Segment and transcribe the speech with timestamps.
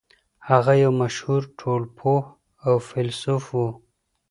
[0.49, 2.21] هغه يو مشهور ټولنپوه
[2.67, 3.57] او فيلسوف و.